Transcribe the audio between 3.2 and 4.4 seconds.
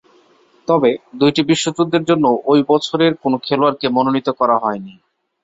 কোন খেলোয়াড়কে মনোনীত